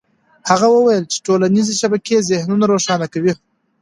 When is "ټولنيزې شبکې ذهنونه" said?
1.25-2.65